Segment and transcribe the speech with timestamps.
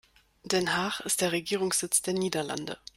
[0.41, 2.79] Den Haag ist der Regierungssitz der Niederlande.